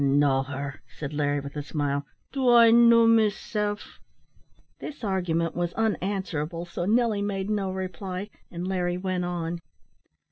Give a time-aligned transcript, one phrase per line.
[0.03, 2.07] "Know her!" said Larry, with a smile.
[2.31, 3.99] "Do I know meself?"
[4.79, 9.59] This argument was unanswerable, so Nelly made no reply, and Larry went on.